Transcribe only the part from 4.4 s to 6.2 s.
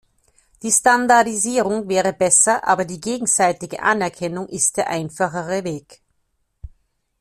ist der einfachere Weg.